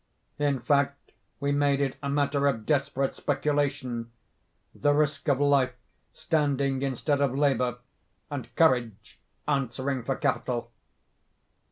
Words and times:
In 0.39 0.57
fact, 0.61 1.11
we 1.39 1.51
made 1.51 1.79
it 1.79 1.95
a 2.01 2.09
matter 2.09 2.47
of 2.47 2.65
desperate 2.65 3.13
speculation—the 3.15 4.93
risk 4.95 5.27
of 5.29 5.39
life 5.39 5.75
standing 6.11 6.81
instead 6.81 7.21
of 7.21 7.37
labor, 7.37 7.77
and 8.31 8.49
courage 8.55 9.19
answering 9.47 10.01
for 10.01 10.15
capital. 10.15 10.71